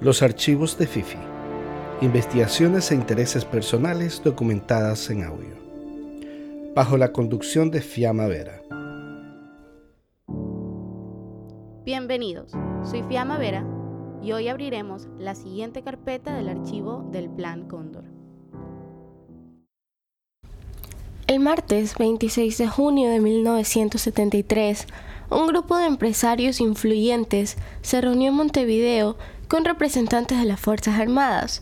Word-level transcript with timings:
Los 0.00 0.22
archivos 0.22 0.78
de 0.78 0.86
Fifi. 0.86 1.18
Investigaciones 2.00 2.90
e 2.90 2.94
intereses 2.94 3.44
personales 3.44 4.22
documentadas 4.24 5.10
en 5.10 5.24
audio. 5.24 5.54
Bajo 6.74 6.96
la 6.96 7.12
conducción 7.12 7.70
de 7.70 7.82
Fiamma 7.82 8.26
Vera. 8.26 8.62
Bienvenidos, 11.84 12.52
soy 12.82 13.02
Fiamma 13.02 13.36
Vera 13.36 13.66
y 14.22 14.32
hoy 14.32 14.48
abriremos 14.48 15.06
la 15.18 15.34
siguiente 15.34 15.82
carpeta 15.82 16.34
del 16.34 16.48
archivo 16.48 17.06
del 17.12 17.28
Plan 17.28 17.68
Cóndor. 17.68 18.04
El 21.26 21.40
martes 21.40 21.94
26 21.98 22.56
de 22.56 22.68
junio 22.68 23.10
de 23.10 23.20
1973, 23.20 24.86
un 25.28 25.46
grupo 25.46 25.76
de 25.76 25.84
empresarios 25.84 26.58
influyentes 26.62 27.58
se 27.82 28.00
reunió 28.00 28.30
en 28.30 28.36
Montevideo 28.36 29.18
con 29.50 29.64
representantes 29.64 30.38
de 30.38 30.44
las 30.44 30.60
Fuerzas 30.60 31.00
Armadas, 31.00 31.60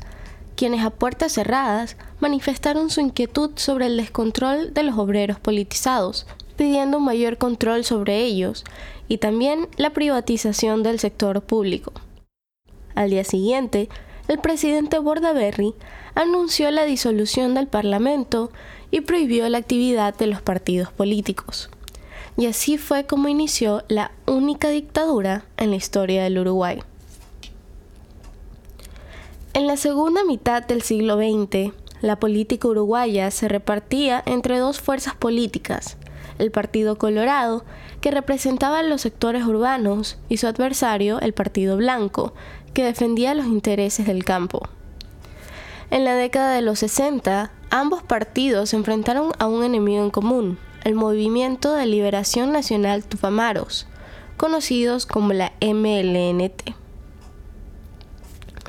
quienes 0.56 0.84
a 0.84 0.90
puertas 0.90 1.32
cerradas 1.32 1.96
manifestaron 2.20 2.90
su 2.90 3.00
inquietud 3.00 3.52
sobre 3.54 3.86
el 3.86 3.96
descontrol 3.96 4.74
de 4.74 4.82
los 4.82 4.98
obreros 4.98 5.40
politizados, 5.40 6.26
pidiendo 6.58 6.98
un 6.98 7.06
mayor 7.06 7.38
control 7.38 7.84
sobre 7.84 8.18
ellos 8.18 8.64
y 9.08 9.16
también 9.16 9.68
la 9.78 9.94
privatización 9.94 10.82
del 10.82 10.98
sector 10.98 11.40
público. 11.40 11.94
Al 12.94 13.08
día 13.08 13.24
siguiente, 13.24 13.88
el 14.28 14.38
presidente 14.38 14.98
Bordaberry 14.98 15.74
anunció 16.14 16.70
la 16.70 16.84
disolución 16.84 17.54
del 17.54 17.68
Parlamento 17.68 18.52
y 18.90 19.00
prohibió 19.00 19.48
la 19.48 19.56
actividad 19.56 20.14
de 20.14 20.26
los 20.26 20.42
partidos 20.42 20.92
políticos. 20.92 21.70
Y 22.36 22.44
así 22.44 22.76
fue 22.76 23.06
como 23.06 23.28
inició 23.28 23.82
la 23.88 24.12
única 24.26 24.68
dictadura 24.68 25.46
en 25.56 25.70
la 25.70 25.76
historia 25.76 26.22
del 26.22 26.38
Uruguay. 26.38 26.80
En 29.54 29.66
la 29.66 29.76
segunda 29.76 30.24
mitad 30.24 30.62
del 30.62 30.82
siglo 30.82 31.16
XX, 31.16 31.72
la 32.02 32.20
política 32.20 32.68
uruguaya 32.68 33.30
se 33.30 33.48
repartía 33.48 34.22
entre 34.26 34.58
dos 34.58 34.80
fuerzas 34.80 35.14
políticas, 35.14 35.96
el 36.38 36.50
Partido 36.50 36.98
Colorado, 36.98 37.64
que 38.00 38.10
representaba 38.10 38.82
los 38.82 39.00
sectores 39.00 39.44
urbanos, 39.44 40.18
y 40.28 40.36
su 40.36 40.46
adversario, 40.46 41.18
el 41.20 41.32
Partido 41.32 41.78
Blanco, 41.78 42.34
que 42.74 42.84
defendía 42.84 43.34
los 43.34 43.46
intereses 43.46 44.06
del 44.06 44.24
campo. 44.24 44.68
En 45.90 46.04
la 46.04 46.14
década 46.14 46.54
de 46.54 46.62
los 46.62 46.80
60, 46.80 47.50
ambos 47.70 48.02
partidos 48.02 48.70
se 48.70 48.76
enfrentaron 48.76 49.32
a 49.38 49.46
un 49.46 49.64
enemigo 49.64 50.04
en 50.04 50.10
común, 50.10 50.58
el 50.84 50.94
Movimiento 50.94 51.72
de 51.72 51.86
Liberación 51.86 52.52
Nacional 52.52 53.04
Tupamaros, 53.04 53.86
conocidos 54.36 55.06
como 55.06 55.32
la 55.32 55.52
MLNT. 55.60 56.74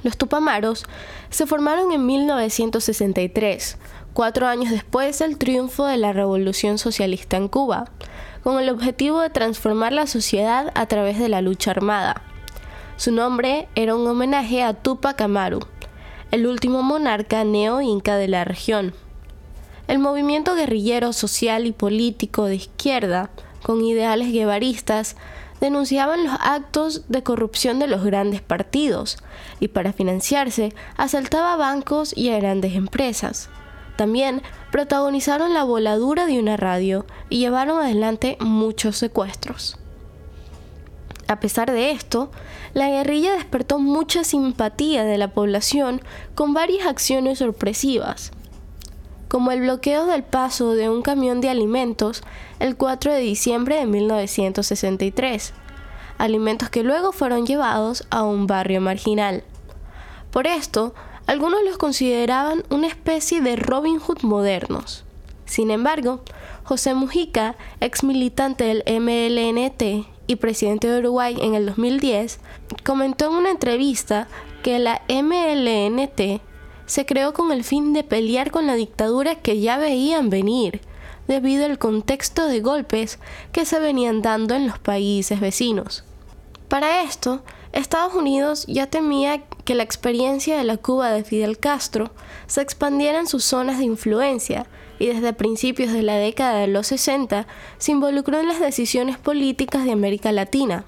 Los 0.03 0.17
Tupamaros 0.17 0.86
se 1.30 1.45
formaron 1.45 1.92
en 1.92 2.05
1963, 2.05 3.78
cuatro 4.14 4.47
años 4.47 4.72
después 4.72 5.19
del 5.19 5.38
triunfo 5.38 5.86
de 5.86 5.97
la 5.97 6.14
Revolución 6.14 6.78
Socialista 6.78 7.38
en 7.38 7.47
Cuba, 7.47 7.86
con 8.44 8.59
el 8.59 8.70
objetivo 8.70 9.20
de 9.22 9.30
transformar 9.30 9.92
la 9.92 10.08
sociedad 10.08 10.72
a 10.75 10.86
través 10.86 11.20
de 11.20 11.30
la 11.30 11.42
lucha 11.42 11.72
armada. 11.72 12.22
Su 12.95 13.11
nombre 13.11 13.67
era 13.75 13.95
un 13.95 14.08
homenaje 14.08 14.64
a 14.64 14.73
Tupac 14.73 15.20
Amaru, 15.22 15.59
el 16.31 16.47
último 16.47 16.83
monarca 16.83 17.44
neo-inca 17.44 18.16
de 18.16 18.27
la 18.27 18.45
región. 18.45 18.94
El 19.88 20.00
movimiento 20.00 20.55
guerrillero 20.55 21.14
social 21.14 21.66
y 21.66 21.72
político 21.72 22.45
de 22.45 22.55
izquierda, 22.55 23.31
con 23.64 23.83
ideales 23.83 24.31
guevaristas, 24.31 25.16
denunciaban 25.59 26.23
los 26.23 26.33
actos 26.39 27.03
de 27.09 27.23
corrupción 27.23 27.79
de 27.79 27.88
los 27.88 28.03
grandes 28.03 28.41
partidos 28.41 29.17
y 29.59 29.69
para 29.69 29.93
financiarse 29.93 30.73
asaltaba 30.97 31.55
bancos 31.55 32.15
y 32.15 32.29
a 32.29 32.39
grandes 32.39 32.75
empresas. 32.75 33.49
También 33.97 34.41
protagonizaron 34.71 35.53
la 35.53 35.63
voladura 35.63 36.25
de 36.25 36.39
una 36.39 36.55
radio 36.55 37.05
y 37.30 37.39
llevaron 37.39 37.81
adelante 37.81 38.37
muchos 38.39 38.98
secuestros. 38.98 39.77
A 41.27 41.39
pesar 41.39 41.71
de 41.71 41.92
esto, 41.92 42.31
la 42.73 42.87
guerrilla 42.89 43.33
despertó 43.33 43.77
mucha 43.77 44.23
simpatía 44.23 45.03
de 45.03 45.17
la 45.17 45.33
población 45.33 46.02
con 46.33 46.53
varias 46.53 46.87
acciones 46.87 47.39
sorpresivas, 47.39 48.31
como 49.27 49.52
el 49.52 49.61
bloqueo 49.61 50.05
del 50.08 50.23
paso 50.23 50.73
de 50.73 50.89
un 50.89 51.02
camión 51.02 51.39
de 51.39 51.49
alimentos 51.49 52.23
el 52.59 52.75
4 52.75 53.14
de 53.14 53.20
diciembre 53.20 53.77
de 53.77 53.86
1963, 53.86 55.53
alimentos 56.17 56.70
que 56.70 56.83
luego 56.83 57.11
fueron 57.11 57.45
llevados 57.45 58.05
a 58.09 58.23
un 58.23 58.47
barrio 58.47 58.81
marginal. 58.81 59.43
Por 60.31 60.45
esto, 60.45 60.93
algunos 61.25 61.64
los 61.64 61.77
consideraban 61.77 62.64
una 62.69 62.87
especie 62.87 63.42
de 63.42 63.55
Robin 63.55 63.99
Hood 63.99 64.23
modernos. 64.23 65.05
Sin 65.45 65.71
embargo, 65.71 66.21
José 66.64 66.93
Mujica, 66.93 67.55
ex 67.81 68.03
militante 68.03 68.64
del 68.64 68.83
MLNT 68.86 70.08
y 70.27 70.36
presidente 70.36 70.87
de 70.87 70.99
Uruguay 70.99 71.36
en 71.42 71.55
el 71.55 71.65
2010, 71.65 72.39
comentó 72.83 73.25
en 73.25 73.37
una 73.37 73.49
entrevista 73.49 74.27
que 74.61 74.77
la 74.77 75.02
MLNT 75.08 76.42
se 76.86 77.05
creó 77.05 77.33
con 77.33 77.52
el 77.52 77.64
fin 77.64 77.93
de 77.93 78.03
pelear 78.03 78.52
con 78.52 78.67
la 78.67 78.75
dictadura 78.75 79.36
que 79.36 79.59
ya 79.59 79.77
veían 79.77 80.30
venir, 80.30 80.81
debido 81.30 81.66
al 81.66 81.78
contexto 81.78 82.48
de 82.48 82.60
golpes 82.60 83.20
que 83.52 83.64
se 83.64 83.80
venían 83.80 84.23
dando 84.23 84.56
en 84.56 84.67
los 84.67 84.80
países 84.80 85.40
vecinos. 85.40 86.04
Para 86.67 87.04
esto, 87.04 87.44
Estados 87.72 88.16
Unidos 88.16 88.66
ya 88.67 88.88
temía 88.88 89.44
que 89.64 89.76
la 89.76 89.84
experiencia 89.84 90.58
de 90.58 90.64
la 90.64 90.78
Cuba 90.78 91.12
de 91.12 91.23
Fidel 91.23 91.60
Castro 91.60 92.10
se 92.48 92.62
expandiera 92.62 93.20
en 93.20 93.28
sus 93.28 93.44
zonas 93.44 93.78
de 93.78 93.86
influencia 93.86 94.66
y 94.98 95.06
desde 95.06 95.32
principios 95.34 95.94
de 95.94 96.02
la 96.02 96.16
década 96.16 96.62
de 96.62 96.67
los 96.67 96.88
60 96.88 97.46
se 97.78 97.92
involucró 97.92 98.40
en 98.40 98.48
las 98.48 98.60
decisiones 98.60 99.20
políticas 99.20 99.86
de 99.86 99.92
América 99.92 100.32
Latina. 100.32 100.86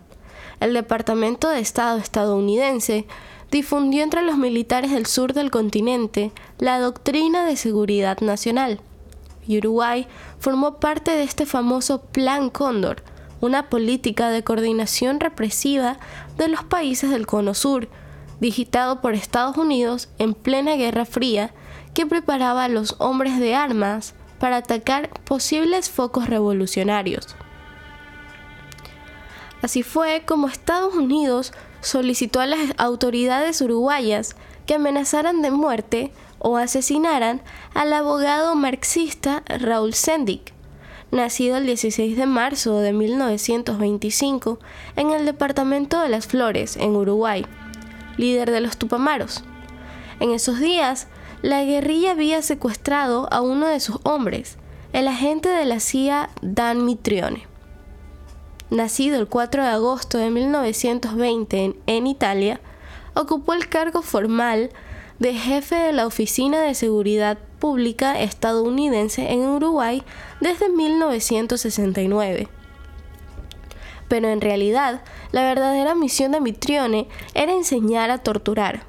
El 0.59 0.73
Departamento 0.73 1.49
de 1.49 1.59
Estado 1.59 1.99
estadounidense 1.99 3.05
difundió 3.51 4.01
entre 4.01 4.23
los 4.23 4.37
militares 4.37 4.89
del 4.89 5.05
sur 5.05 5.33
del 5.33 5.51
continente 5.51 6.31
la 6.57 6.79
doctrina 6.79 7.45
de 7.45 7.57
seguridad 7.57 8.21
nacional. 8.21 8.81
Uruguay 9.57 10.07
formó 10.39 10.79
parte 10.79 11.11
de 11.11 11.23
este 11.23 11.45
famoso 11.45 12.01
Plan 12.01 12.49
Cóndor, 12.49 13.03
una 13.39 13.69
política 13.69 14.29
de 14.29 14.43
coordinación 14.43 15.19
represiva 15.19 15.97
de 16.37 16.47
los 16.47 16.63
países 16.63 17.09
del 17.09 17.27
Cono 17.27 17.53
Sur, 17.53 17.89
digitado 18.39 19.01
por 19.01 19.13
Estados 19.13 19.57
Unidos 19.57 20.09
en 20.17 20.33
plena 20.33 20.75
Guerra 20.75 21.05
Fría, 21.05 21.53
que 21.93 22.05
preparaba 22.05 22.65
a 22.65 22.69
los 22.69 22.95
hombres 22.99 23.39
de 23.39 23.55
armas 23.55 24.13
para 24.39 24.57
atacar 24.57 25.09
posibles 25.25 25.89
focos 25.89 26.27
revolucionarios. 26.27 27.35
Así 29.61 29.83
fue 29.83 30.23
como 30.25 30.47
Estados 30.47 30.95
Unidos 30.95 31.53
solicitó 31.81 32.39
a 32.39 32.45
las 32.45 32.59
autoridades 32.77 33.61
uruguayas 33.61 34.35
que 34.65 34.75
amenazaran 34.75 35.41
de 35.41 35.51
muerte 35.51 36.11
o 36.39 36.57
asesinaran 36.57 37.41
al 37.73 37.93
abogado 37.93 38.55
marxista 38.55 39.43
Raúl 39.47 39.93
Sendic, 39.93 40.53
nacido 41.11 41.57
el 41.57 41.65
16 41.65 42.15
de 42.15 42.25
marzo 42.25 42.79
de 42.79 42.93
1925 42.93 44.59
en 44.95 45.11
el 45.11 45.25
departamento 45.25 45.99
de 45.99 46.09
Las 46.09 46.27
Flores, 46.27 46.77
en 46.77 46.95
Uruguay, 46.95 47.45
líder 48.17 48.51
de 48.51 48.61
los 48.61 48.77
Tupamaros. 48.77 49.43
En 50.19 50.31
esos 50.31 50.59
días, 50.59 51.07
la 51.41 51.63
guerrilla 51.63 52.11
había 52.11 52.41
secuestrado 52.41 53.27
a 53.31 53.41
uno 53.41 53.67
de 53.67 53.79
sus 53.79 53.97
hombres, 54.03 54.57
el 54.93 55.07
agente 55.07 55.49
de 55.49 55.65
la 55.65 55.79
CIA 55.79 56.29
Dan 56.41 56.85
Mitrione 56.85 57.50
nacido 58.71 59.19
el 59.19 59.27
4 59.27 59.63
de 59.63 59.69
agosto 59.69 60.17
de 60.17 60.31
1920 60.31 61.75
en, 61.85 62.07
Italia, 62.07 62.59
ocupó 63.13 63.53
el 63.53 63.69
cargo 63.69 64.01
formal 64.01 64.71
de 65.19 65.33
jefe 65.33 65.75
de 65.75 65.93
la 65.93 66.07
Oficina 66.07 66.61
de 66.61 66.73
Seguridad 66.73 67.37
Pública 67.59 68.19
estadounidense 68.19 69.31
en 69.31 69.41
Uruguay 69.41 70.01
desde 70.39 70.69
1969. 70.69 72.47
Pero 74.07 74.29
en 74.29 74.41
realidad, 74.41 75.03
la 75.31 75.43
verdadera 75.43 75.93
misión 75.93 76.31
de 76.31 76.41
Mitrione 76.41 77.07
era 77.35 77.51
enseñar 77.51 78.09
a 78.09 78.17
torturar. 78.17 78.83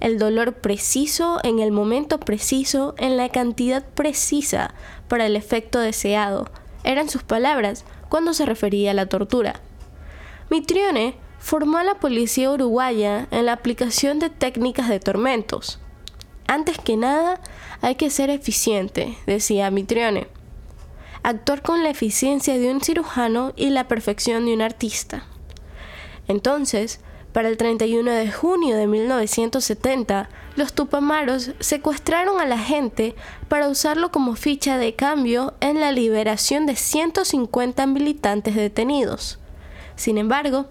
El 0.00 0.18
dolor 0.18 0.54
preciso 0.54 1.38
en 1.44 1.60
el 1.60 1.70
momento 1.70 2.18
preciso, 2.18 2.94
en 2.98 3.16
la 3.16 3.28
cantidad 3.28 3.84
precisa 3.84 4.74
para 5.08 5.26
el 5.26 5.36
efecto 5.36 5.78
deseado, 5.78 6.48
eran 6.84 7.08
sus 7.08 7.22
palabras, 7.22 7.84
cuando 8.12 8.34
se 8.34 8.44
refería 8.44 8.90
a 8.90 8.94
la 8.94 9.06
tortura. 9.06 9.62
Mitrione 10.50 11.14
formó 11.38 11.78
a 11.78 11.82
la 11.82 11.94
policía 11.94 12.50
uruguaya 12.50 13.26
en 13.30 13.46
la 13.46 13.54
aplicación 13.54 14.18
de 14.18 14.28
técnicas 14.28 14.90
de 14.90 15.00
tormentos. 15.00 15.80
Antes 16.46 16.76
que 16.76 16.98
nada, 16.98 17.40
hay 17.80 17.94
que 17.94 18.10
ser 18.10 18.28
eficiente, 18.28 19.16
decía 19.24 19.70
Mitrione. 19.70 20.26
Actuar 21.22 21.62
con 21.62 21.82
la 21.82 21.88
eficiencia 21.88 22.58
de 22.58 22.70
un 22.70 22.82
cirujano 22.82 23.54
y 23.56 23.70
la 23.70 23.88
perfección 23.88 24.44
de 24.44 24.52
un 24.52 24.60
artista. 24.60 25.24
Entonces, 26.28 27.00
Para 27.32 27.48
el 27.48 27.56
31 27.56 28.10
de 28.10 28.30
junio 28.30 28.76
de 28.76 28.86
1970, 28.86 30.28
los 30.54 30.74
tupamaros 30.74 31.52
secuestraron 31.60 32.40
a 32.40 32.44
la 32.44 32.58
gente 32.58 33.14
para 33.48 33.68
usarlo 33.68 34.10
como 34.10 34.36
ficha 34.36 34.76
de 34.76 34.94
cambio 34.94 35.54
en 35.60 35.80
la 35.80 35.92
liberación 35.92 36.66
de 36.66 36.76
150 36.76 37.86
militantes 37.86 38.54
detenidos. 38.54 39.38
Sin 39.96 40.18
embargo, 40.18 40.66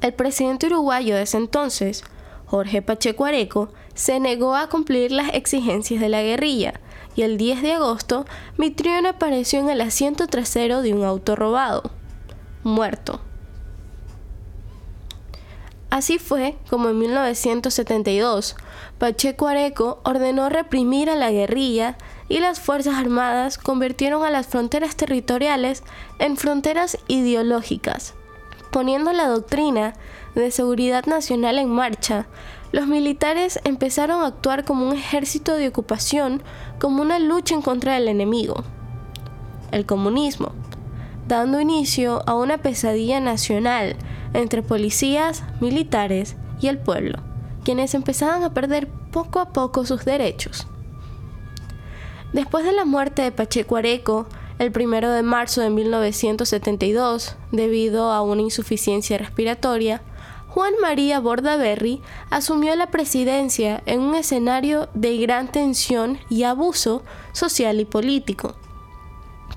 el 0.00 0.14
presidente 0.14 0.66
uruguayo 0.66 1.14
de 1.14 1.22
ese 1.22 1.36
entonces, 1.36 2.02
Jorge 2.46 2.82
Pacheco 2.82 3.24
Areco, 3.24 3.72
se 3.94 4.18
negó 4.18 4.56
a 4.56 4.68
cumplir 4.68 5.12
las 5.12 5.32
exigencias 5.32 6.00
de 6.00 6.08
la 6.08 6.22
guerrilla 6.22 6.80
y 7.14 7.22
el 7.22 7.36
10 7.36 7.62
de 7.62 7.72
agosto 7.74 8.24
Mitrione 8.56 9.08
apareció 9.08 9.60
en 9.60 9.70
el 9.70 9.80
asiento 9.80 10.26
trasero 10.26 10.82
de 10.82 10.92
un 10.92 11.04
auto 11.04 11.36
robado, 11.36 11.92
muerto. 12.64 13.20
Así 15.94 16.18
fue 16.18 16.56
como 16.68 16.88
en 16.88 16.98
1972 16.98 18.56
Pacheco 18.98 19.46
Areco 19.46 20.00
ordenó 20.02 20.48
reprimir 20.48 21.08
a 21.08 21.14
la 21.14 21.30
guerrilla 21.30 21.96
y 22.28 22.40
las 22.40 22.58
Fuerzas 22.58 22.96
Armadas 22.96 23.58
convirtieron 23.58 24.24
a 24.24 24.30
las 24.30 24.48
fronteras 24.48 24.96
territoriales 24.96 25.84
en 26.18 26.36
fronteras 26.36 26.98
ideológicas. 27.06 28.14
Poniendo 28.72 29.12
la 29.12 29.28
doctrina 29.28 29.94
de 30.34 30.50
seguridad 30.50 31.06
nacional 31.06 31.60
en 31.60 31.70
marcha, 31.70 32.26
los 32.72 32.88
militares 32.88 33.60
empezaron 33.62 34.22
a 34.22 34.26
actuar 34.26 34.64
como 34.64 34.88
un 34.88 34.96
ejército 34.96 35.54
de 35.54 35.68
ocupación, 35.68 36.42
como 36.80 37.02
una 37.02 37.20
lucha 37.20 37.54
en 37.54 37.62
contra 37.62 37.94
del 37.94 38.08
enemigo, 38.08 38.64
el 39.70 39.86
comunismo, 39.86 40.54
dando 41.26 41.60
inicio 41.60 42.22
a 42.26 42.34
una 42.34 42.58
pesadilla 42.58 43.20
nacional 43.20 43.96
entre 44.32 44.62
policías, 44.62 45.42
militares 45.60 46.36
y 46.60 46.68
el 46.68 46.78
pueblo, 46.78 47.18
quienes 47.64 47.94
empezaban 47.94 48.42
a 48.42 48.52
perder 48.52 48.88
poco 49.10 49.40
a 49.40 49.52
poco 49.52 49.86
sus 49.86 50.04
derechos. 50.04 50.66
Después 52.32 52.64
de 52.64 52.72
la 52.72 52.84
muerte 52.84 53.22
de 53.22 53.32
Pacheco 53.32 53.76
Areco, 53.76 54.26
el 54.58 54.72
primero 54.72 55.10
de 55.10 55.22
marzo 55.22 55.60
de 55.60 55.70
1972, 55.70 57.36
debido 57.52 58.10
a 58.10 58.22
una 58.22 58.42
insuficiencia 58.42 59.18
respiratoria, 59.18 60.02
Juan 60.48 60.74
María 60.80 61.18
Bordaberry 61.18 62.00
asumió 62.30 62.76
la 62.76 62.90
presidencia 62.90 63.82
en 63.86 64.00
un 64.00 64.14
escenario 64.14 64.88
de 64.94 65.18
gran 65.18 65.50
tensión 65.50 66.18
y 66.30 66.44
abuso 66.44 67.02
social 67.32 67.80
y 67.80 67.84
político. 67.84 68.54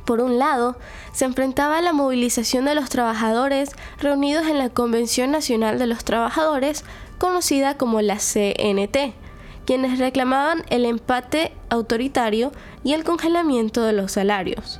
Por 0.08 0.22
un 0.22 0.40
lado, 0.40 0.78
se 1.12 1.26
enfrentaba 1.26 1.80
a 1.80 1.82
la 1.82 1.92
movilización 1.92 2.64
de 2.64 2.76
los 2.76 2.88
trabajadores 2.88 3.72
reunidos 4.00 4.48
en 4.48 4.58
la 4.58 4.70
Convención 4.70 5.32
Nacional 5.32 5.80
de 5.80 5.86
los 5.86 6.06
Trabajadores, 6.06 6.86
conocida 7.18 7.76
como 7.76 8.00
la 8.00 8.16
CNT, 8.16 9.14
quienes 9.66 10.00
reclamaban 10.00 10.64
el 10.70 10.86
empate 10.86 11.52
autoritario 11.70 12.54
y 12.86 12.94
el 12.94 13.04
congelamiento 13.04 13.84
de 13.84 13.92
los 13.92 14.14
salarios. 14.14 14.80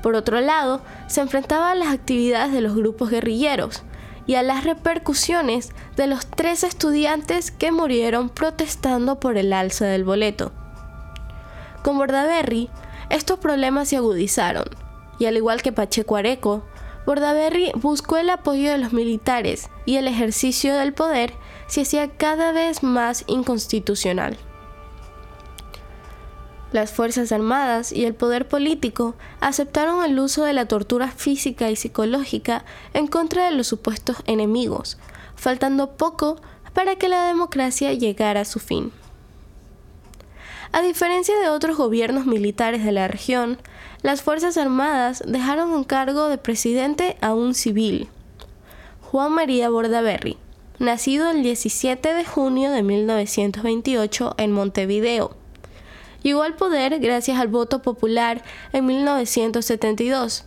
Por 0.00 0.14
otro 0.14 0.40
lado, 0.40 0.80
se 1.08 1.22
enfrentaba 1.22 1.72
a 1.72 1.74
las 1.74 1.88
actividades 1.88 2.52
de 2.52 2.60
los 2.60 2.76
grupos 2.76 3.10
guerrilleros 3.10 3.82
y 4.28 4.36
a 4.36 4.44
las 4.44 4.62
repercusiones 4.62 5.72
de 5.96 6.06
los 6.06 6.24
tres 6.24 6.62
estudiantes 6.62 7.50
que 7.50 7.72
murieron 7.72 8.28
protestando 8.28 9.18
por 9.18 9.38
el 9.38 9.52
alza 9.52 9.86
del 9.86 10.04
boleto. 10.04 10.52
Con 11.82 11.98
Bordaberry, 11.98 12.70
estos 13.10 13.38
problemas 13.38 13.88
se 13.88 13.96
agudizaron, 13.96 14.64
y 15.18 15.26
al 15.26 15.36
igual 15.36 15.62
que 15.62 15.72
Pacheco 15.72 16.16
Areco, 16.16 16.64
Bordaberry 17.06 17.72
buscó 17.74 18.18
el 18.18 18.28
apoyo 18.28 18.70
de 18.70 18.76
los 18.76 18.92
militares 18.92 19.70
y 19.86 19.96
el 19.96 20.06
ejercicio 20.08 20.76
del 20.76 20.92
poder 20.92 21.32
se 21.66 21.80
hacía 21.80 22.10
cada 22.10 22.52
vez 22.52 22.82
más 22.82 23.24
inconstitucional. 23.26 24.36
Las 26.70 26.92
Fuerzas 26.92 27.32
Armadas 27.32 27.92
y 27.92 28.04
el 28.04 28.14
poder 28.14 28.46
político 28.46 29.14
aceptaron 29.40 30.04
el 30.04 30.18
uso 30.18 30.44
de 30.44 30.52
la 30.52 30.68
tortura 30.68 31.08
física 31.08 31.70
y 31.70 31.76
psicológica 31.76 32.66
en 32.92 33.06
contra 33.06 33.46
de 33.46 33.52
los 33.52 33.68
supuestos 33.68 34.18
enemigos, 34.26 34.98
faltando 35.34 35.96
poco 35.96 36.36
para 36.74 36.96
que 36.96 37.08
la 37.08 37.26
democracia 37.26 37.94
llegara 37.94 38.42
a 38.42 38.44
su 38.44 38.60
fin. 38.60 38.92
A 40.70 40.82
diferencia 40.82 41.38
de 41.40 41.48
otros 41.48 41.76
gobiernos 41.76 42.26
militares 42.26 42.84
de 42.84 42.92
la 42.92 43.08
región, 43.08 43.58
las 44.02 44.22
Fuerzas 44.22 44.56
Armadas 44.58 45.22
dejaron 45.26 45.70
un 45.70 45.84
cargo 45.84 46.28
de 46.28 46.38
presidente 46.38 47.16
a 47.20 47.32
un 47.34 47.54
civil, 47.54 48.08
Juan 49.00 49.32
María 49.32 49.70
Bordaberry, 49.70 50.36
nacido 50.78 51.30
el 51.30 51.42
17 51.42 52.12
de 52.12 52.24
junio 52.24 52.70
de 52.70 52.82
1928 52.82 54.34
en 54.36 54.52
Montevideo. 54.52 55.34
Llegó 56.22 56.42
al 56.42 56.56
poder 56.56 56.98
gracias 57.00 57.40
al 57.40 57.48
voto 57.48 57.80
popular 57.80 58.44
en 58.74 58.84
1972. 58.84 60.44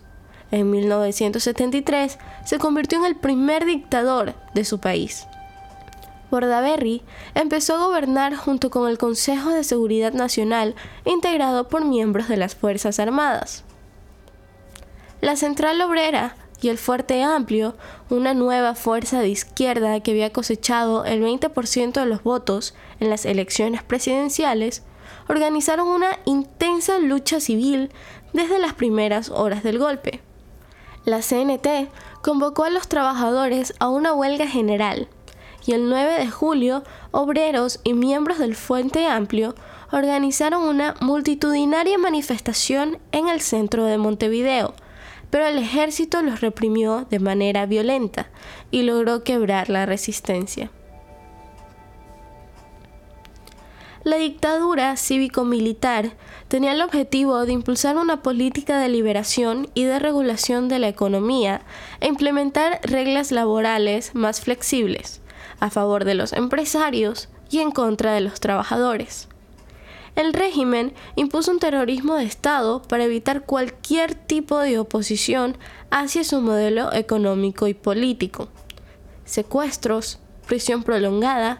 En 0.52 0.70
1973 0.70 2.20
se 2.46 2.60
convirtió 2.60 3.00
en 3.00 3.06
el 3.06 3.16
primer 3.16 3.66
dictador 3.66 4.36
de 4.54 4.66
su 4.66 4.80
país. 4.80 5.26
Bordaberry 6.32 7.04
empezó 7.36 7.76
a 7.76 7.86
gobernar 7.86 8.36
junto 8.36 8.70
con 8.70 8.90
el 8.90 8.98
Consejo 8.98 9.50
de 9.50 9.66
Seguridad 9.66 10.14
Nacional, 10.14 10.76
integrado 11.06 11.68
por 11.68 11.86
miembros 11.86 12.30
de 12.30 12.38
las 12.38 12.56
Fuerzas 12.56 13.00
Armadas. 13.00 13.66
La 15.20 15.36
Central 15.36 15.80
Obrera 15.82 16.36
y 16.62 16.70
el 16.70 16.78
Fuerte 16.78 17.22
Amplio, 17.22 17.76
una 18.10 18.34
nueva 18.34 18.76
fuerza 18.76 19.20
de 19.20 19.30
izquierda 19.30 20.00
que 20.00 20.12
había 20.12 20.32
cosechado 20.32 21.06
el 21.06 21.22
20% 21.22 21.92
de 21.92 22.06
los 22.06 22.24
votos 22.24 22.74
en 23.00 23.10
las 23.10 23.26
elecciones 23.26 23.84
presidenciales, 23.84 24.84
organizaron 25.28 25.88
una 25.88 26.18
intensa 26.26 27.00
lucha 27.00 27.40
civil 27.40 27.92
desde 28.32 28.58
las 28.58 28.74
primeras 28.74 29.30
horas 29.30 29.64
del 29.64 29.80
golpe. 29.80 30.22
La 31.04 31.22
CNT 31.22 31.90
convocó 32.22 32.64
a 32.64 32.70
los 32.70 32.88
trabajadores 32.88 33.74
a 33.80 33.90
una 33.90 34.14
huelga 34.14 34.48
general 34.48 35.10
y 35.66 35.74
el 35.74 35.90
9 35.90 36.20
de 36.20 36.30
julio, 36.30 36.84
obreros 37.12 37.80
y 37.84 37.94
miembros 37.94 38.40
del 38.40 38.56
Fuente 38.56 39.06
Amplio 39.08 39.56
organizaron 39.92 40.64
una 40.64 40.96
multitudinaria 41.02 41.98
manifestación 41.98 42.98
en 43.12 43.28
el 43.28 43.42
centro 43.42 43.86
de 43.86 43.98
Montevideo, 43.98 44.74
pero 45.30 45.46
el 45.48 45.58
ejército 45.58 46.22
los 46.22 46.42
reprimió 46.42 47.06
de 47.10 47.20
manera 47.20 47.66
violenta 47.66 48.30
y 48.72 48.84
logró 48.84 49.24
quebrar 49.24 49.70
la 49.70 49.86
resistencia. 49.86 50.72
La 54.04 54.18
dictadura 54.18 54.98
cívico-militar 54.98 56.14
tenía 56.48 56.72
el 56.72 56.82
objetivo 56.82 57.46
de 57.46 57.54
impulsar 57.54 57.98
una 57.98 58.24
política 58.24 58.80
de 58.80 58.90
liberación 58.90 59.70
y 59.76 59.84
de 59.84 60.00
regulación 60.00 60.70
de 60.70 60.80
la 60.80 60.88
economía 60.88 61.62
e 62.00 62.08
implementar 62.08 62.80
reglas 62.84 63.32
laborales 63.32 64.16
más 64.16 64.42
flexibles 64.42 65.21
a 65.62 65.70
favor 65.70 66.04
de 66.04 66.16
los 66.16 66.34
empresarios 66.34 67.30
y 67.50 67.60
en 67.60 67.72
contra 67.72 68.12
de 68.14 68.20
los 68.20 68.42
trabajadores. 68.42 69.30
El 70.16 70.34
régimen 70.34 70.94
impuso 71.16 71.52
un 71.52 71.60
terrorismo 71.60 72.16
de 72.16 72.26
Estado 72.26 72.82
para 72.82 73.06
evitar 73.06 73.46
cualquier 73.46 74.14
tipo 74.14 74.60
de 74.60 74.78
oposición 74.78 75.58
hacia 75.90 76.26
su 76.26 76.42
modelo 76.42 76.92
económico 76.92 77.68
y 77.68 77.74
político. 77.74 78.50
Secuestros, 79.24 80.20
prisión 80.48 80.84
prolongada, 80.84 81.60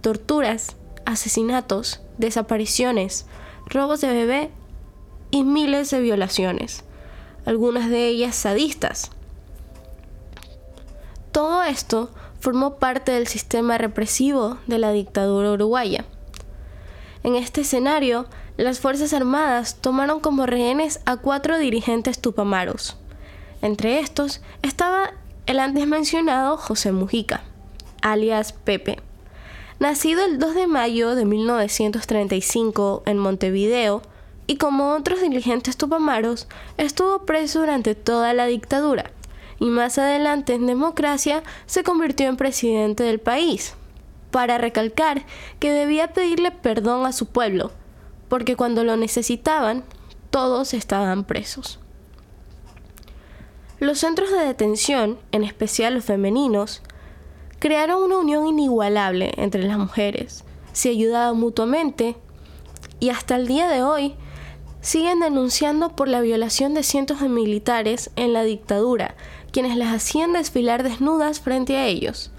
torturas, 0.00 0.74
asesinatos, 1.04 2.00
desapariciones, 2.18 3.26
robos 3.66 4.00
de 4.00 4.08
bebé 4.08 4.50
y 5.30 5.44
miles 5.44 5.90
de 5.90 6.00
violaciones, 6.00 6.82
algunas 7.44 7.88
de 7.88 8.08
ellas 8.08 8.34
sadistas. 8.34 9.10
Todo 11.30 11.62
esto 11.62 12.10
formó 12.42 12.74
parte 12.74 13.12
del 13.12 13.28
sistema 13.28 13.78
represivo 13.78 14.58
de 14.66 14.78
la 14.78 14.90
dictadura 14.90 15.52
uruguaya. 15.52 16.04
En 17.22 17.36
este 17.36 17.60
escenario, 17.60 18.26
las 18.56 18.80
Fuerzas 18.80 19.12
Armadas 19.12 19.76
tomaron 19.80 20.18
como 20.18 20.44
rehenes 20.44 20.98
a 21.06 21.18
cuatro 21.18 21.56
dirigentes 21.56 22.20
tupamaros. 22.20 22.96
Entre 23.62 24.00
estos 24.00 24.42
estaba 24.62 25.12
el 25.46 25.60
antes 25.60 25.86
mencionado 25.86 26.56
José 26.56 26.90
Mujica, 26.90 27.44
alias 28.02 28.52
Pepe. 28.52 28.98
Nacido 29.78 30.24
el 30.24 30.40
2 30.40 30.56
de 30.56 30.66
mayo 30.66 31.14
de 31.14 31.24
1935 31.24 33.04
en 33.06 33.18
Montevideo, 33.18 34.02
y 34.48 34.56
como 34.56 34.94
otros 34.94 35.20
dirigentes 35.20 35.76
tupamaros, 35.76 36.48
estuvo 36.76 37.24
preso 37.24 37.60
durante 37.60 37.94
toda 37.94 38.34
la 38.34 38.46
dictadura 38.46 39.12
y 39.62 39.66
más 39.66 39.96
adelante 39.96 40.54
en 40.54 40.66
democracia 40.66 41.44
se 41.66 41.84
convirtió 41.84 42.28
en 42.28 42.36
presidente 42.36 43.04
del 43.04 43.20
país, 43.20 43.74
para 44.32 44.58
recalcar 44.58 45.24
que 45.60 45.72
debía 45.72 46.12
pedirle 46.12 46.50
perdón 46.50 47.06
a 47.06 47.12
su 47.12 47.26
pueblo, 47.26 47.70
porque 48.28 48.56
cuando 48.56 48.82
lo 48.82 48.96
necesitaban, 48.96 49.84
todos 50.30 50.74
estaban 50.74 51.22
presos. 51.22 51.78
Los 53.78 54.00
centros 54.00 54.32
de 54.32 54.44
detención, 54.44 55.20
en 55.30 55.44
especial 55.44 55.94
los 55.94 56.04
femeninos, 56.04 56.82
crearon 57.60 58.02
una 58.02 58.18
unión 58.18 58.48
inigualable 58.48 59.32
entre 59.36 59.62
las 59.62 59.78
mujeres, 59.78 60.42
se 60.72 60.88
ayudaban 60.88 61.38
mutuamente 61.38 62.16
y 62.98 63.10
hasta 63.10 63.36
el 63.36 63.46
día 63.46 63.68
de 63.68 63.84
hoy 63.84 64.16
siguen 64.80 65.20
denunciando 65.20 65.94
por 65.94 66.08
la 66.08 66.20
violación 66.20 66.74
de 66.74 66.82
cientos 66.82 67.20
de 67.20 67.28
militares 67.28 68.10
en 68.16 68.32
la 68.32 68.42
dictadura, 68.42 69.14
quienes 69.52 69.76
las 69.76 69.94
hacían 69.94 70.32
desfilar 70.32 70.82
desnudas 70.82 71.40
frente 71.40 71.76
a 71.76 71.86
ellos. 71.86 72.30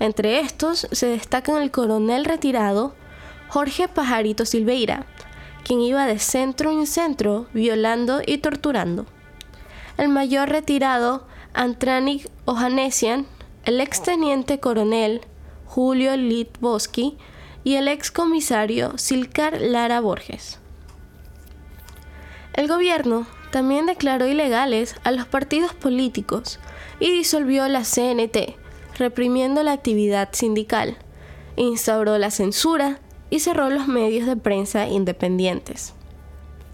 Entre 0.00 0.40
estos 0.40 0.88
se 0.90 1.06
destacan 1.06 1.62
el 1.62 1.70
coronel 1.70 2.24
retirado 2.24 2.94
Jorge 3.48 3.86
Pajarito 3.86 4.44
Silveira, 4.46 5.06
quien 5.64 5.80
iba 5.80 6.06
de 6.06 6.18
centro 6.18 6.70
en 6.72 6.86
centro 6.86 7.46
violando 7.52 8.20
y 8.26 8.38
torturando. 8.38 9.06
El 9.98 10.08
mayor 10.08 10.48
retirado 10.48 11.26
Antranik 11.52 12.28
Ohanesian, 12.46 13.26
el 13.64 13.80
exteniente 13.80 14.58
coronel 14.58 15.20
Julio 15.66 16.16
Litboski 16.16 17.16
y 17.62 17.74
el 17.74 17.88
excomisario 17.88 18.96
Silcar 18.98 19.60
Lara 19.60 20.00
Borges. 20.00 20.58
El 22.54 22.68
gobierno 22.68 23.26
también 23.52 23.86
declaró 23.86 24.26
ilegales 24.26 24.96
a 25.04 25.12
los 25.12 25.26
partidos 25.26 25.74
políticos 25.74 26.58
y 26.98 27.12
disolvió 27.12 27.68
la 27.68 27.82
CNT, 27.82 28.56
reprimiendo 28.98 29.62
la 29.62 29.72
actividad 29.72 30.30
sindical, 30.32 30.96
instauró 31.56 32.16
la 32.16 32.30
censura 32.30 32.98
y 33.28 33.40
cerró 33.40 33.68
los 33.68 33.86
medios 33.86 34.26
de 34.26 34.36
prensa 34.36 34.88
independientes. 34.88 35.92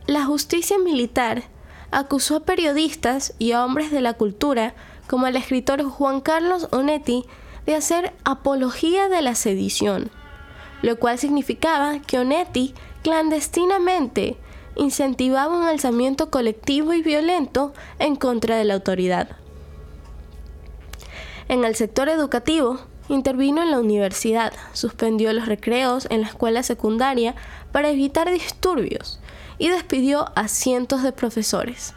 La 0.07 0.25
justicia 0.25 0.79
militar 0.79 1.43
acusó 1.91 2.37
a 2.37 2.45
periodistas 2.45 3.35
y 3.41 3.53
a 3.53 3.65
hombres 3.65 3.91
de 3.91 4.01
la 4.01 4.15
cultura, 4.15 4.75
como 5.09 5.27
el 5.27 5.37
escritor 5.37 5.83
Juan 5.83 6.21
Carlos 6.21 6.69
Onetti, 6.71 7.25
de 7.67 7.75
hacer 7.75 8.15
apología 8.25 9.09
de 9.09 9.21
la 9.21 9.35
sedición, 9.35 10.11
lo 10.83 10.97
cual 10.99 11.19
significaba 11.19 11.99
que 11.99 12.21
Onetti 12.21 12.73
clandestinamente 13.03 14.37
incentivaba 14.79 15.59
un 15.59 15.65
alzamiento 15.65 16.31
colectivo 16.31 16.95
y 16.95 17.03
violento 17.03 17.75
en 17.99 18.17
contra 18.17 18.57
de 18.57 18.65
la 18.65 18.75
autoridad. 18.75 19.37
En 21.49 21.65
el 21.65 21.75
sector 21.75 22.09
educativo, 22.09 22.79
intervino 23.09 23.63
en 23.63 23.71
la 23.71 23.81
universidad, 23.81 24.53
suspendió 24.73 25.33
los 25.33 25.47
recreos 25.47 26.07
en 26.11 26.23
la 26.23 26.29
escuela 26.29 26.63
secundaria 26.63 27.35
para 27.73 27.91
evitar 27.91 28.31
disturbios 28.31 29.21
y 29.59 29.69
despidió 29.69 30.31
a 30.37 30.49
cientos 30.49 31.03
de 31.03 31.13
profesores. 31.13 31.95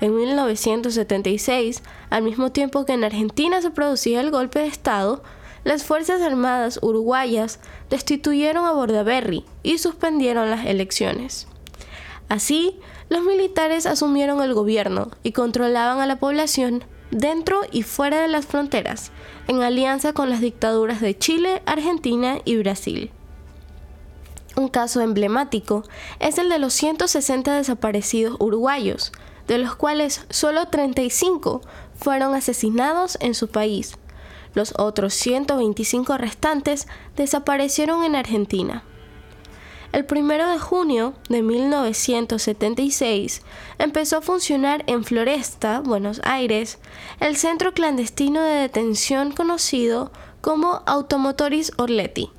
En 0.00 0.16
1976, 0.16 1.82
al 2.08 2.22
mismo 2.22 2.52
tiempo 2.52 2.84
que 2.84 2.92
en 2.92 3.04
Argentina 3.04 3.60
se 3.60 3.70
producía 3.70 4.20
el 4.20 4.30
golpe 4.30 4.60
de 4.60 4.66
Estado, 4.66 5.22
las 5.62 5.84
Fuerzas 5.84 6.22
Armadas 6.22 6.78
uruguayas 6.82 7.60
destituyeron 7.90 8.64
a 8.64 8.72
Bordaberry 8.72 9.44
y 9.62 9.78
suspendieron 9.78 10.50
las 10.50 10.64
elecciones. 10.66 11.46
Así, 12.30 12.78
los 13.08 13.24
militares 13.24 13.86
asumieron 13.86 14.40
el 14.40 14.54
gobierno 14.54 15.10
y 15.24 15.32
controlaban 15.32 15.98
a 15.98 16.06
la 16.06 16.20
población 16.20 16.84
dentro 17.10 17.62
y 17.72 17.82
fuera 17.82 18.20
de 18.20 18.28
las 18.28 18.46
fronteras, 18.46 19.10
en 19.48 19.64
alianza 19.64 20.12
con 20.12 20.30
las 20.30 20.40
dictaduras 20.40 21.00
de 21.00 21.18
Chile, 21.18 21.60
Argentina 21.66 22.38
y 22.44 22.56
Brasil. 22.56 23.10
Un 24.54 24.68
caso 24.68 25.00
emblemático 25.00 25.82
es 26.20 26.38
el 26.38 26.48
de 26.50 26.60
los 26.60 26.72
160 26.72 27.52
desaparecidos 27.52 28.36
uruguayos, 28.38 29.10
de 29.48 29.58
los 29.58 29.74
cuales 29.74 30.24
solo 30.30 30.68
35 30.68 31.62
fueron 31.98 32.36
asesinados 32.36 33.18
en 33.20 33.34
su 33.34 33.48
país. 33.48 33.96
Los 34.54 34.74
otros 34.78 35.14
125 35.14 36.16
restantes 36.16 36.86
desaparecieron 37.16 38.04
en 38.04 38.14
Argentina. 38.14 38.84
El 39.92 40.06
1 40.08 40.52
de 40.52 40.58
junio 40.60 41.14
de 41.28 41.42
1976 41.42 43.42
empezó 43.78 44.18
a 44.18 44.22
funcionar 44.22 44.84
en 44.86 45.02
Floresta, 45.02 45.80
Buenos 45.80 46.20
Aires, 46.22 46.78
el 47.18 47.36
centro 47.36 47.74
clandestino 47.74 48.40
de 48.40 48.54
detención 48.54 49.32
conocido 49.32 50.12
como 50.40 50.82
Automotoris 50.86 51.72
Orleti. 51.76 52.30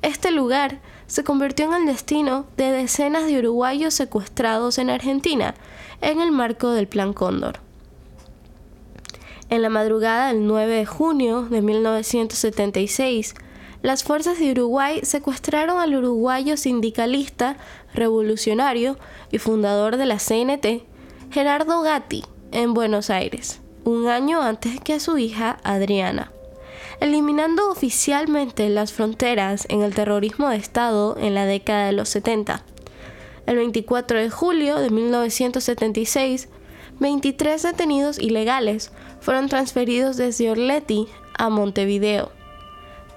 Este 0.00 0.30
lugar 0.30 0.80
se 1.06 1.24
convirtió 1.24 1.66
en 1.66 1.74
el 1.74 1.84
destino 1.84 2.46
de 2.56 2.72
decenas 2.72 3.26
de 3.26 3.38
uruguayos 3.38 3.92
secuestrados 3.92 4.78
en 4.78 4.88
Argentina 4.88 5.54
en 6.00 6.22
el 6.22 6.32
marco 6.32 6.70
del 6.70 6.88
Plan 6.88 7.12
Cóndor. 7.12 7.58
En 9.50 9.60
la 9.60 9.68
madrugada 9.68 10.28
del 10.28 10.46
9 10.46 10.74
de 10.74 10.86
junio 10.86 11.42
de 11.42 11.60
1976, 11.60 13.34
las 13.82 14.04
fuerzas 14.04 14.38
de 14.38 14.52
Uruguay 14.52 15.00
secuestraron 15.02 15.78
al 15.78 15.94
uruguayo 15.94 16.56
sindicalista, 16.56 17.56
revolucionario 17.94 18.98
y 19.30 19.38
fundador 19.38 19.96
de 19.96 20.06
la 20.06 20.18
CNT, 20.18 20.84
Gerardo 21.30 21.82
Gatti, 21.82 22.24
en 22.52 22.74
Buenos 22.74 23.10
Aires, 23.10 23.60
un 23.84 24.08
año 24.08 24.42
antes 24.42 24.80
que 24.80 24.94
a 24.94 25.00
su 25.00 25.18
hija 25.18 25.58
Adriana 25.62 26.32
eliminando 27.00 27.70
oficialmente 27.70 28.68
las 28.68 28.92
fronteras 28.92 29.66
en 29.70 29.82
el 29.82 29.94
terrorismo 29.94 30.48
de 30.48 30.56
Estado 30.56 31.16
en 31.18 31.34
la 31.34 31.46
década 31.46 31.86
de 31.86 31.92
los 31.92 32.10
70. 32.10 32.62
El 33.46 33.56
24 33.56 34.18
de 34.18 34.30
julio 34.30 34.78
de 34.78 34.90
1976, 34.90 36.48
23 37.00 37.62
detenidos 37.62 38.18
ilegales 38.18 38.92
fueron 39.20 39.48
transferidos 39.48 40.18
desde 40.18 40.50
Orleti 40.50 41.08
a 41.38 41.48
Montevideo. 41.48 42.39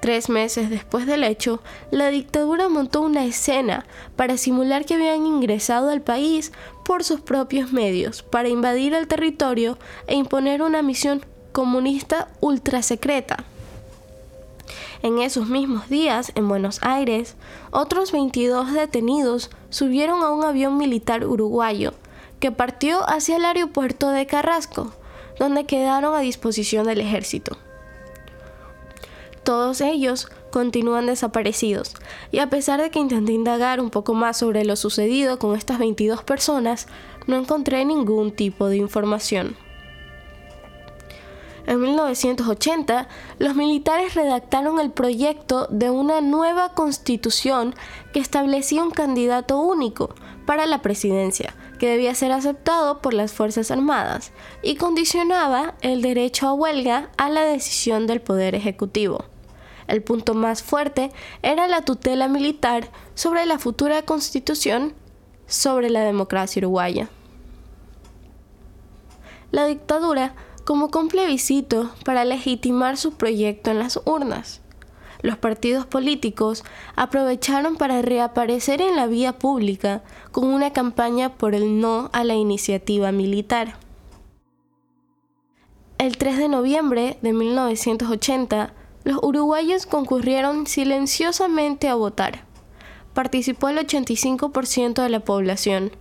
Tres 0.03 0.27
meses 0.27 0.69
después 0.69 1.05
del 1.05 1.23
hecho, 1.23 1.61
la 1.89 2.09
dictadura 2.09 2.67
montó 2.67 2.99
una 2.99 3.23
escena 3.23 3.85
para 4.17 4.35
simular 4.35 4.83
que 4.83 4.95
habían 4.95 5.25
ingresado 5.25 5.89
al 5.89 6.01
país 6.01 6.51
por 6.83 7.05
sus 7.05 7.21
propios 7.21 7.71
medios 7.71 8.21
para 8.21 8.49
invadir 8.49 8.93
el 8.95 9.07
territorio 9.07 9.77
e 10.07 10.15
imponer 10.15 10.61
una 10.61 10.81
misión 10.81 11.25
comunista 11.53 12.27
ultra 12.41 12.81
secreta. 12.81 13.45
En 15.03 15.19
esos 15.19 15.47
mismos 15.47 15.87
días, 15.87 16.33
en 16.35 16.49
Buenos 16.49 16.79
Aires, 16.83 17.37
otros 17.71 18.11
22 18.11 18.73
detenidos 18.73 19.51
subieron 19.69 20.21
a 20.21 20.31
un 20.31 20.43
avión 20.43 20.77
militar 20.77 21.25
uruguayo 21.25 21.93
que 22.41 22.51
partió 22.51 23.09
hacia 23.09 23.37
el 23.37 23.45
aeropuerto 23.45 24.09
de 24.09 24.25
Carrasco, 24.25 24.91
donde 25.39 25.63
quedaron 25.63 26.13
a 26.13 26.19
disposición 26.19 26.87
del 26.87 26.99
ejército. 26.99 27.57
Todos 29.43 29.81
ellos 29.81 30.29
continúan 30.51 31.05
desaparecidos, 31.05 31.95
y 32.31 32.39
a 32.39 32.49
pesar 32.49 32.81
de 32.81 32.91
que 32.91 32.99
intenté 32.99 33.33
indagar 33.33 33.81
un 33.81 33.89
poco 33.89 34.13
más 34.13 34.37
sobre 34.37 34.63
lo 34.63 34.75
sucedido 34.75 35.37
con 35.37 35.57
estas 35.57 35.79
22 35.79 36.23
personas, 36.23 36.87
no 37.27 37.35
encontré 37.35 37.83
ningún 37.83 38.31
tipo 38.31 38.67
de 38.67 38.77
información. 38.77 39.57
En 41.65 41.79
1980, 41.79 43.07
los 43.39 43.55
militares 43.55 44.15
redactaron 44.15 44.79
el 44.79 44.91
proyecto 44.91 45.67
de 45.69 45.89
una 45.89 46.19
nueva 46.19 46.73
constitución 46.73 47.73
que 48.11 48.19
establecía 48.19 48.83
un 48.83 48.91
candidato 48.91 49.59
único 49.59 50.13
para 50.45 50.65
la 50.65 50.81
presidencia, 50.81 51.55
que 51.79 51.87
debía 51.87 52.15
ser 52.15 52.33
aceptado 52.33 53.01
por 53.01 53.13
las 53.13 53.31
Fuerzas 53.31 53.71
Armadas, 53.71 54.33
y 54.61 54.75
condicionaba 54.75 55.75
el 55.81 56.01
derecho 56.01 56.47
a 56.47 56.53
huelga 56.53 57.09
a 57.17 57.29
la 57.29 57.45
decisión 57.45 58.07
del 58.07 58.21
Poder 58.21 58.55
Ejecutivo. 58.55 59.32
El 59.87 60.03
punto 60.03 60.33
más 60.33 60.63
fuerte 60.63 61.11
era 61.41 61.67
la 61.67 61.83
tutela 61.83 62.27
militar 62.27 62.89
sobre 63.15 63.45
la 63.45 63.59
futura 63.59 64.03
constitución 64.03 64.93
sobre 65.45 65.89
la 65.89 66.01
democracia 66.01 66.59
uruguaya. 66.61 67.09
La 69.51 69.65
dictadura 69.65 70.35
como 70.65 70.89
un 70.95 71.07
plebiscito 71.09 71.91
para 72.05 72.25
legitimar 72.25 72.97
su 72.97 73.13
proyecto 73.13 73.71
en 73.71 73.79
las 73.79 73.99
urnas. 74.05 74.61
Los 75.21 75.37
partidos 75.37 75.85
políticos 75.85 76.63
aprovecharon 76.95 77.77
para 77.77 78.01
reaparecer 78.01 78.81
en 78.81 78.95
la 78.95 79.07
vía 79.07 79.39
pública 79.39 80.03
con 80.31 80.45
una 80.45 80.73
campaña 80.73 81.37
por 81.37 81.55
el 81.55 81.79
no 81.79 82.09
a 82.13 82.23
la 82.23 82.35
iniciativa 82.35 83.11
militar. 83.11 83.77
El 85.97 86.17
3 86.17 86.37
de 86.37 86.49
noviembre 86.49 87.17
de 87.21 87.31
1980, 87.31 88.73
los 89.03 89.19
uruguayos 89.21 89.85
concurrieron 89.85 90.67
silenciosamente 90.67 91.87
a 91.89 91.95
votar. 91.95 92.45
Participó 93.13 93.69
el 93.69 93.77
85% 93.77 95.01
de 95.01 95.09
la 95.09 95.19
población 95.19 95.91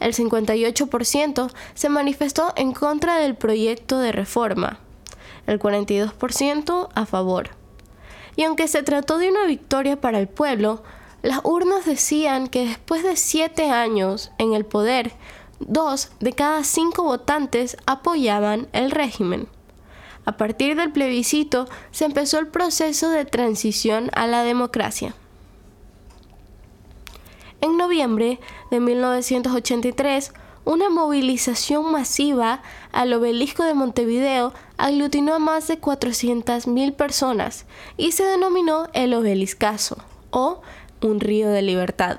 el 0.00 0.14
58% 0.14 1.50
se 1.74 1.88
manifestó 1.88 2.52
en 2.56 2.72
contra 2.72 3.16
del 3.18 3.36
proyecto 3.36 3.98
de 3.98 4.12
reforma, 4.12 4.78
el 5.46 5.58
42% 5.58 6.88
a 6.94 7.06
favor. 7.06 7.50
Y 8.36 8.44
aunque 8.44 8.68
se 8.68 8.82
trató 8.82 9.18
de 9.18 9.30
una 9.30 9.44
victoria 9.46 10.00
para 10.00 10.20
el 10.20 10.28
pueblo, 10.28 10.82
las 11.22 11.40
urnas 11.42 11.84
decían 11.84 12.46
que 12.46 12.64
después 12.66 13.02
de 13.02 13.16
siete 13.16 13.70
años 13.70 14.30
en 14.38 14.54
el 14.54 14.64
poder, 14.64 15.12
dos 15.58 16.12
de 16.20 16.32
cada 16.32 16.62
cinco 16.62 17.02
votantes 17.02 17.76
apoyaban 17.86 18.68
el 18.72 18.92
régimen. 18.92 19.48
A 20.28 20.36
partir 20.36 20.76
del 20.76 20.92
plebiscito 20.92 21.70
se 21.90 22.04
empezó 22.04 22.38
el 22.38 22.48
proceso 22.48 23.08
de 23.08 23.24
transición 23.24 24.10
a 24.12 24.26
la 24.26 24.42
democracia. 24.42 25.14
En 27.62 27.78
noviembre 27.78 28.38
de 28.70 28.78
1983, 28.78 30.34
una 30.66 30.90
movilización 30.90 31.90
masiva 31.90 32.60
al 32.92 33.14
obelisco 33.14 33.62
de 33.62 33.72
Montevideo 33.72 34.52
aglutinó 34.76 35.32
a 35.32 35.38
más 35.38 35.66
de 35.66 35.80
400.000 35.80 36.92
personas 36.92 37.64
y 37.96 38.12
se 38.12 38.24
denominó 38.24 38.88
el 38.92 39.14
obeliscazo 39.14 39.96
o 40.28 40.60
un 41.00 41.20
río 41.20 41.48
de 41.48 41.62
libertad. 41.62 42.18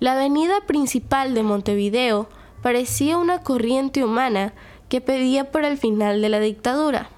La 0.00 0.14
avenida 0.14 0.62
principal 0.66 1.34
de 1.34 1.44
Montevideo 1.44 2.28
parecía 2.62 3.16
una 3.16 3.44
corriente 3.44 4.02
humana 4.02 4.54
que 4.88 5.00
pedía 5.00 5.52
por 5.52 5.64
el 5.64 5.78
final 5.78 6.20
de 6.20 6.30
la 6.30 6.40
dictadura. 6.40 7.10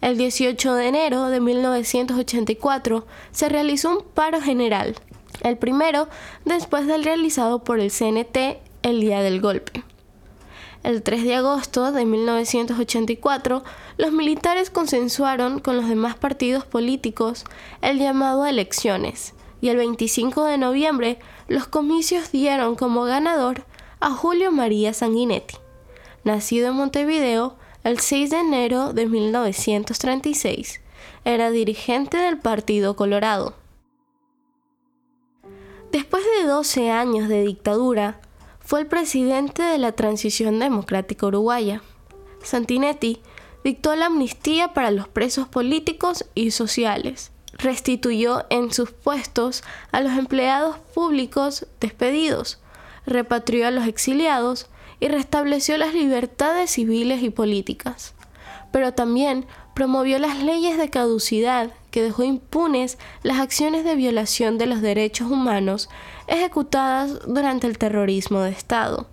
El 0.00 0.16
18 0.16 0.74
de 0.74 0.88
enero 0.88 1.28
de 1.28 1.40
1984 1.40 3.06
se 3.32 3.48
realizó 3.48 3.90
un 3.90 4.04
paro 4.14 4.40
general 4.40 4.96
el 5.42 5.56
primero 5.56 6.08
después 6.44 6.86
del 6.86 7.04
realizado 7.04 7.64
por 7.64 7.80
el 7.80 7.90
CNT 7.90 8.58
el 8.82 9.00
día 9.00 9.22
del 9.22 9.40
golpe. 9.40 9.84
El 10.84 11.02
3 11.02 11.24
de 11.24 11.34
agosto 11.34 11.92
de 11.92 12.04
1984, 12.04 13.64
los 13.98 14.12
militares 14.12 14.70
consensuaron 14.70 15.58
con 15.58 15.76
los 15.76 15.88
demás 15.88 16.14
partidos 16.16 16.64
políticos 16.64 17.44
el 17.82 17.98
llamado 17.98 18.44
a 18.44 18.50
elecciones, 18.50 19.34
y 19.60 19.68
el 19.70 19.76
25 19.76 20.44
de 20.44 20.56
noviembre 20.56 21.18
los 21.48 21.66
comicios 21.66 22.30
dieron 22.30 22.76
como 22.76 23.02
ganador 23.02 23.64
a 24.00 24.10
Julio 24.10 24.52
María 24.52 24.94
Sanguinetti, 24.94 25.56
nacido 26.22 26.68
en 26.68 26.74
Montevideo 26.74 27.56
el 27.88 28.00
6 28.00 28.30
de 28.30 28.38
enero 28.38 28.92
de 28.92 29.06
1936. 29.06 30.80
Era 31.24 31.50
dirigente 31.50 32.18
del 32.18 32.38
Partido 32.38 32.96
Colorado. 32.96 33.54
Después 35.90 36.22
de 36.38 36.46
12 36.46 36.90
años 36.90 37.28
de 37.28 37.42
dictadura, 37.42 38.20
fue 38.60 38.80
el 38.80 38.86
presidente 38.86 39.62
de 39.62 39.78
la 39.78 39.92
transición 39.92 40.58
democrática 40.58 41.26
uruguaya. 41.26 41.80
Santinetti 42.42 43.22
dictó 43.64 43.96
la 43.96 44.06
amnistía 44.06 44.74
para 44.74 44.90
los 44.90 45.08
presos 45.08 45.48
políticos 45.48 46.26
y 46.34 46.50
sociales, 46.50 47.32
restituyó 47.54 48.44
en 48.50 48.70
sus 48.70 48.90
puestos 48.90 49.64
a 49.92 50.02
los 50.02 50.12
empleados 50.12 50.76
públicos 50.94 51.66
despedidos, 51.80 52.60
repatrió 53.06 53.66
a 53.66 53.70
los 53.70 53.86
exiliados 53.86 54.68
y 55.00 55.08
restableció 55.08 55.76
las 55.76 55.94
libertades 55.94 56.70
civiles 56.70 57.22
y 57.22 57.30
políticas. 57.30 58.14
Pero 58.72 58.92
también 58.92 59.46
promovió 59.74 60.18
las 60.18 60.42
leyes 60.42 60.76
de 60.76 60.90
caducidad 60.90 61.70
que 61.90 62.02
dejó 62.02 62.24
impunes 62.24 62.98
las 63.22 63.38
acciones 63.38 63.84
de 63.84 63.94
violación 63.94 64.58
de 64.58 64.66
los 64.66 64.82
derechos 64.82 65.30
humanos 65.30 65.88
ejecutadas 66.26 67.20
durante 67.26 67.66
el 67.66 67.78
terrorismo 67.78 68.40
de 68.40 68.50
Estado. 68.50 69.06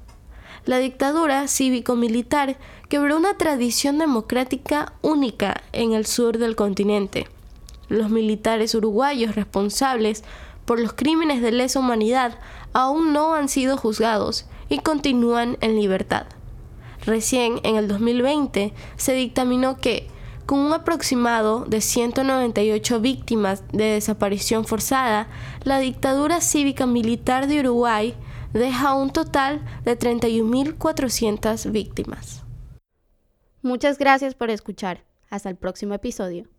La 0.65 0.79
dictadura 0.79 1.47
cívico-militar 1.47 2.57
quebró 2.89 3.17
una 3.17 3.37
tradición 3.37 3.99
democrática 3.99 4.93
única 5.03 5.61
en 5.71 5.93
el 5.93 6.07
sur 6.07 6.39
del 6.39 6.55
continente. 6.55 7.27
Los 7.87 8.09
militares 8.09 8.73
uruguayos 8.73 9.35
responsables 9.35 10.23
por 10.65 10.79
los 10.79 10.93
crímenes 10.93 11.43
de 11.43 11.51
lesa 11.51 11.79
humanidad 11.79 12.39
aún 12.73 13.13
no 13.13 13.35
han 13.35 13.47
sido 13.47 13.77
juzgados 13.77 14.47
y 14.69 14.79
continúan 14.79 15.57
en 15.61 15.75
libertad. 15.75 16.25
Recién 17.05 17.59
en 17.63 17.75
el 17.75 17.87
2020 17.87 18.73
se 18.97 19.13
dictaminó 19.13 19.77
que 19.77 20.07
con 20.45 20.59
un 20.59 20.73
aproximado 20.73 21.65
de 21.65 21.81
198 21.81 22.99
víctimas 22.99 23.63
de 23.71 23.85
desaparición 23.85 24.65
forzada, 24.65 25.27
la 25.63 25.79
dictadura 25.79 26.39
cívica 26.41 26.85
militar 26.85 27.47
de 27.47 27.61
Uruguay 27.61 28.15
deja 28.53 28.93
un 28.93 29.09
total 29.09 29.65
de 29.83 29.97
31.400 29.97 31.71
víctimas. 31.71 32.43
Muchas 33.61 33.97
gracias 33.97 34.35
por 34.35 34.51
escuchar. 34.51 35.03
Hasta 35.29 35.49
el 35.49 35.55
próximo 35.55 35.95
episodio. 35.95 36.54